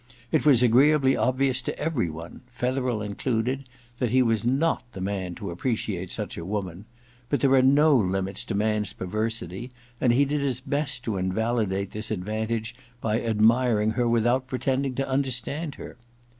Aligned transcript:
It 0.31 0.47
was 0.47 0.63
agreeably 0.63 1.15
obvious 1.15 1.61
to 1.61 1.77
every 1.77 2.09
one, 2.09 2.41
Fetherel 2.51 3.03
included, 3.03 3.69
that 3.99 4.09
he 4.09 4.23
was 4.23 4.43
not 4.43 4.83
the 4.93 4.99
man 4.99 5.35
to 5.35 5.51
appreciate 5.51 6.09
such 6.09 6.39
a 6.39 6.43
woman; 6.43 6.85
but 7.29 7.41
there 7.41 7.53
are 7.53 7.61
no 7.61 7.95
limits 7.95 8.43
to 8.45 8.55
man's 8.55 8.93
perversity, 8.93 9.69
and 10.01 10.11
he 10.11 10.25
did 10.25 10.41
his 10.41 10.59
best 10.59 11.03
to 11.03 11.17
invalidate 11.17 11.91
this 11.91 12.09
advantage 12.09 12.73
by 12.99 13.21
admiring 13.21 13.91
her 13.91 14.09
without 14.09 14.47
pretending 14.47 14.95
to 14.95 15.07
understand 15.07 15.75
her. 15.75 15.97